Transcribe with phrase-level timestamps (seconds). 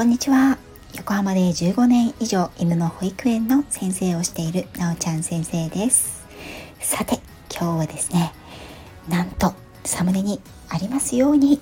[0.00, 0.56] こんにちは。
[0.96, 6.26] 横浜で15年以上犬の保育園の先生をしているなおちゃん先生です。
[6.80, 7.20] さて
[7.54, 8.32] 今日はですね
[9.10, 9.52] なんと
[9.84, 10.40] サムネに
[10.70, 11.60] ありますように。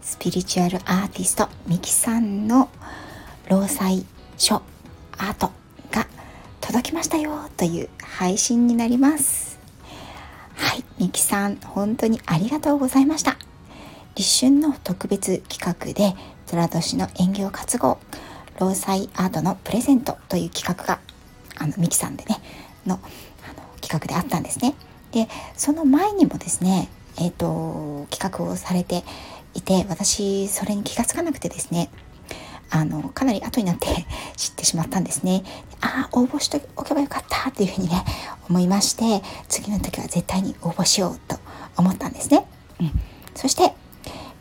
[0.00, 2.70] スピリチュアルアーティストミキさんの
[3.50, 4.06] 労災
[4.38, 4.62] 書
[5.18, 5.50] アート
[5.90, 6.06] が
[6.62, 9.58] 届きましたよという配信になります。
[10.54, 13.36] はいミキさん本当にありがとうございました。
[14.14, 16.16] 立春の特別企画で
[16.52, 17.98] 寅年の園業活動
[18.60, 21.00] 労災アートのプレゼントという企画が
[21.56, 22.36] あのミキさんでね
[22.86, 22.96] の
[23.42, 24.74] あの企画であったんですね。
[25.12, 29.02] でその前にもですねえっ、ー、と企画をされて
[29.54, 31.88] いて私それに気が付かなくてですね
[32.68, 33.86] あのかなり後になって
[34.36, 35.42] 知ってしまったんですね。
[35.80, 38.04] ああ応募しておけばよかったっていうふうにね
[38.50, 41.38] 思いまして次の時は絶対に応募しようと
[41.78, 42.44] 思ったんですね、
[42.78, 43.00] うん、
[43.34, 43.74] そして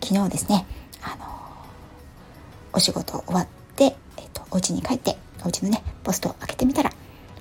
[0.03, 0.65] 昨日ですね
[2.73, 3.93] お仕事終わって、えっ
[4.33, 6.91] と、お家に帰ってお家のねポストを開けてみたら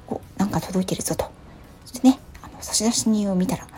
[0.08, 1.30] おなんか届いてるぞと。
[1.86, 3.68] そしてねあの差出人を見たらん？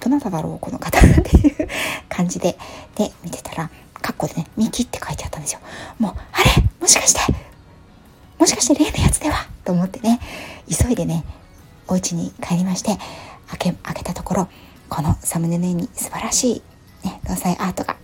[0.00, 1.68] どなただろうこの方っていう
[2.08, 2.58] 感じで
[2.96, 5.60] で見てたらカッコでね「ミキ」って書いてあったんですよ。
[5.98, 6.50] もうあれ？
[6.80, 7.20] もしかして？
[8.38, 9.46] もしかして例のやつでは？
[9.64, 10.20] と思ってね
[10.68, 11.24] 急いでね
[11.86, 12.98] お家に帰りまして
[13.48, 14.48] 開け開けたところ
[14.88, 16.62] このサムネのように素晴らしい
[17.04, 17.96] ね、同彩アートが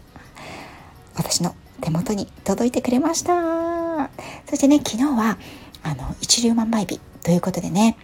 [1.14, 4.10] 私の手元に届いてくれました。
[4.48, 5.38] そしてね、昨日は
[5.82, 7.96] あの一粒万倍日ということでね、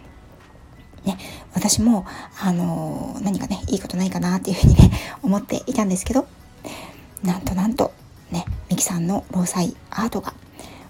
[1.05, 1.19] ね、
[1.55, 2.07] 私も
[2.41, 4.91] あの何かねいいことないかなっていうふうにね
[5.23, 6.27] 思っていたんですけど
[7.23, 7.93] なんとなんと
[8.31, 10.35] ねミキさんの労災アートが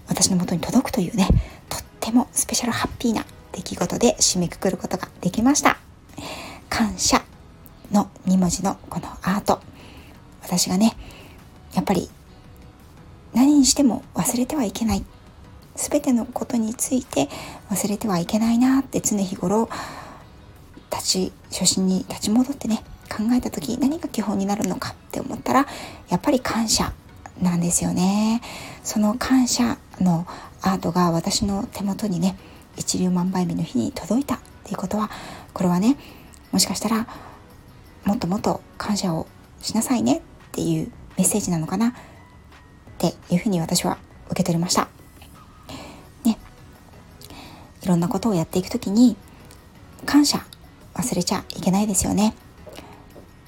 [0.09, 1.29] 私の元に届くというね
[1.69, 5.79] とってもスペシャルハッピーな出来事で締めくくることができました。
[6.69, 7.23] 感謝
[7.93, 9.61] の2文字のこのアート。
[10.43, 10.97] 私がね
[11.75, 12.11] やっぱり
[13.65, 15.05] にしても忘れてはいけない。
[15.75, 17.29] 全てのことについて
[17.71, 19.69] 忘れてはいけないなって常日頃
[20.93, 25.67] 立ち初心に立ち戻ってね考えた時何が基本になるのかって思ったら
[26.11, 26.93] やっぱり感謝
[27.43, 28.41] なんですよね。
[28.85, 30.27] その感謝の
[30.63, 32.37] アートが私の手元にね
[32.77, 35.11] 一粒万倍日の日に届いたっていうことは
[35.55, 35.97] これはね
[36.53, 37.09] もしかしたら
[38.05, 39.27] もっともっと感謝を
[39.61, 40.21] しなさいねっ
[40.53, 41.95] ていうメッセージなのかな。
[43.09, 44.89] っていうふうに私は受け取りました。
[46.25, 46.39] ね。
[47.83, 49.17] いろんなことをやっていく時に
[50.07, 50.45] 感謝
[50.95, 52.35] 忘れちゃいけないですよね。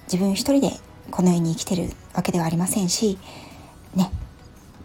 [0.04, 0.72] 自分一人で
[1.10, 3.18] この世に生きてるわけではありませんし、
[3.94, 4.10] ね。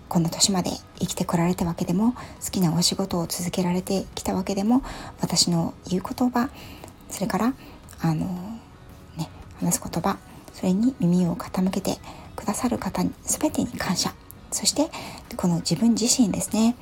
[0.07, 4.83] この年まで生きてこられたわけでも好きなお仕事を続けられてきたわけでも
[5.21, 6.49] 私の言う言葉
[7.09, 7.53] それから
[8.01, 8.25] あの
[9.15, 9.29] ね
[9.61, 10.17] 話す言葉
[10.53, 11.97] それに耳を傾けて
[12.35, 14.13] くださる方に全てに感謝
[14.51, 14.89] そして
[15.37, 16.75] この自分自身ですね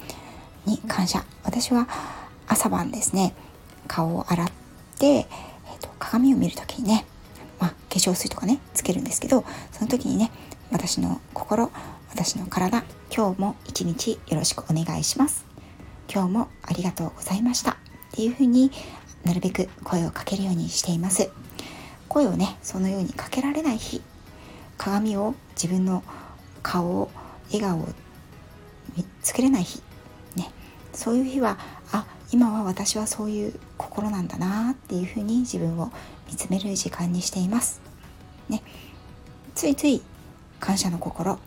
[0.65, 1.23] に感謝。
[1.43, 1.87] 私は
[2.47, 3.33] 朝晩ですね
[3.87, 4.47] 顔を洗っ
[4.97, 7.05] て、えーと、鏡を見る時にね、
[7.59, 10.31] まあ、化粧水とかねつけるんですけどその時にね
[10.71, 11.71] 私の心
[12.11, 12.83] 私の体
[13.15, 15.45] 今日も一日よろしくお願いします。
[16.11, 17.71] 今日もありがとうございました。
[17.71, 17.75] っ
[18.11, 18.71] ていうふうに
[19.23, 21.29] なるべく声をかけるようにしています。
[22.07, 24.01] 声をねそのようにかけられない日
[24.77, 26.03] 鏡を自分の
[26.63, 27.11] 顔を
[27.51, 27.87] 笑顔を
[29.21, 29.81] 作れない日。
[30.35, 30.51] ね。
[30.93, 31.57] そういう日は
[31.91, 35.91] あ今は私はそういう心なんだなっていうふうに自分を
[36.27, 37.81] 見つめる時間にしています。
[38.49, 38.63] ね、
[39.55, 40.01] ついつい
[40.59, 41.39] 感謝の心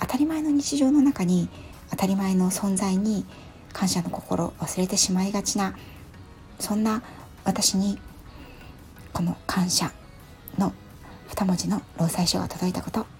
[0.00, 1.48] 当たり前の日常の中に
[1.90, 3.24] 当たり前の存在に
[3.72, 5.74] 感謝の心を忘れてしまいがちな
[6.58, 7.02] そんな
[7.44, 7.98] 私に
[9.12, 9.92] この感謝
[10.58, 10.72] の
[11.28, 13.13] 2文字の労災書が届いたこと。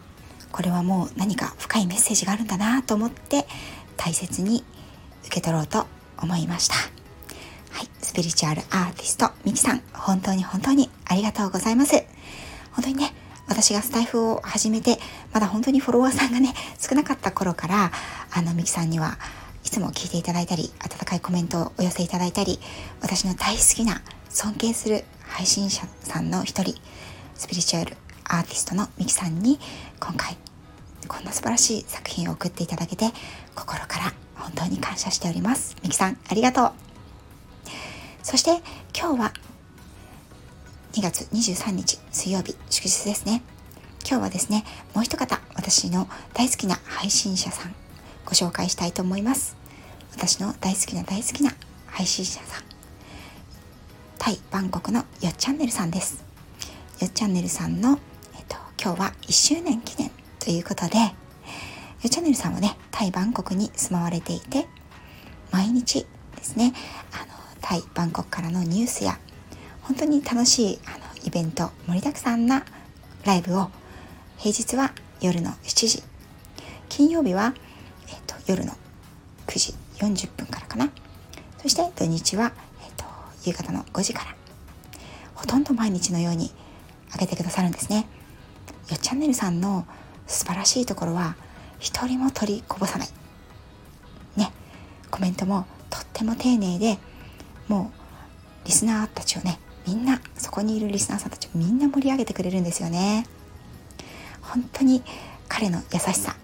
[0.54, 3.44] これはもう何か深いメッセージがあるんだなと思って
[3.96, 4.62] 大切に
[5.24, 5.88] 受け取ろうと
[6.22, 6.76] 思いました。
[6.76, 7.88] はい。
[8.00, 12.04] スピリチュアルアーティストミキさん本当に本当にありがとうございます。
[12.70, 13.12] 本当にね
[13.48, 15.00] 私がスタイフを始めて
[15.32, 17.90] まだ本当にフォロワーさんがね少なかった頃から
[18.30, 19.18] あのミキさんには
[19.64, 22.60] いつも聞いていただいたり温かいコメントをお寄せいただいたり
[23.00, 26.80] 私の大好きな尊敬する配信者さんの一人
[27.34, 29.58] スピリチュアルアーティストのミキさんに
[30.00, 30.36] 今回
[31.06, 33.06] こんな素晴らしい作品を送っていただけて
[33.54, 35.76] 心から本当に感謝しております。
[35.82, 36.72] ミキさんありがとう。
[38.22, 38.62] そして
[38.98, 39.32] 今日は
[40.92, 43.42] 2月23日水曜日祝日ですね。
[44.08, 47.74] 今日はですねもう一方私の大好きな配信者さん
[48.24, 49.56] ご紹介したいと思います。
[50.12, 51.52] 私の大好きな大好きな
[51.86, 52.64] 配信者さん
[54.24, 56.24] タイ・バンコクのよっチャンネルさんです。
[56.98, 57.98] よっチャンネルさんの、
[58.84, 61.10] 今日は1周年記念ということで、よ
[62.02, 64.66] チャンネルさんはねタイ・バンコクに住まわれていて
[65.50, 66.74] 毎日ですね
[67.10, 67.32] あの
[67.62, 69.18] タイ・バンコクからのニュースや
[69.80, 72.62] 本当に楽しいあのイベント盛りだくさんな
[73.24, 73.70] ライブを
[74.36, 74.92] 平日は
[75.22, 76.02] 夜の7時
[76.90, 77.54] 金曜日は、
[78.08, 78.74] えーと、夜の
[79.46, 80.90] 9時40分からかな。
[81.62, 82.52] そして土日は、
[82.82, 83.06] えーと、
[83.48, 84.36] 夕方の5時から
[85.34, 86.50] ほとんど毎日のように
[87.14, 88.06] 上げてくださるんですね。
[88.90, 89.86] よチャンネルさんの
[90.26, 91.36] 素晴らしいところは
[91.78, 93.08] 一人も取りこぼさない。
[94.36, 94.52] ね。
[95.10, 96.98] コメントもとっても丁寧で
[97.68, 97.92] も
[98.64, 103.26] うリスナーたちをねみんなそこにいるリスナーさんたちをみんな盛り上げてくれるんですよね。
[104.40, 105.02] 本当に
[105.48, 106.36] 彼の優しさ、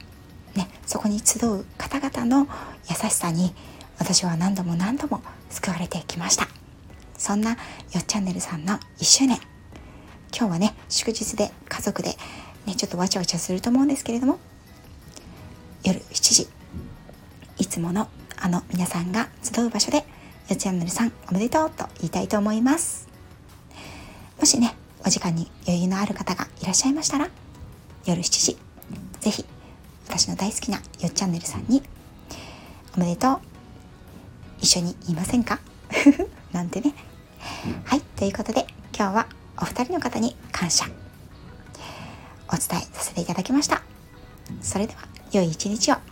[0.55, 2.49] ね、そこに集う方々の
[2.89, 3.55] 優しさに
[3.99, 6.49] 私は何度も何度も救われてきました。
[7.17, 7.57] そんなよ
[7.99, 9.50] っチャンネルさんの1周年。
[10.37, 12.11] 今日はね祝日で家族で、
[12.67, 14.39] ね、ちょっとわちゃわちゃすると思うんですけれども
[15.85, 16.49] 夜7時
[17.59, 20.05] いつものあの皆さんが集う場所でよ
[20.55, 23.09] っチャンネルさんおめでとうと言いたいと思います。
[24.39, 24.75] もしね
[25.05, 27.29] お時間に余裕のある方がいらっしゃいましたら
[28.07, 28.57] 夜7時
[29.21, 29.45] 是非
[30.09, 31.83] 私の大好きなよっチャンネルさんに
[32.97, 33.41] おめでとう
[34.61, 35.61] 一緒に言いませんか？
[36.53, 36.95] なんてね。
[37.85, 38.67] はいということで
[38.97, 39.27] 今日は
[39.61, 40.87] お二人の方に感謝。
[42.49, 43.83] お伝えさせていただきました。
[44.61, 45.01] それでは
[45.33, 46.10] 良い一日を。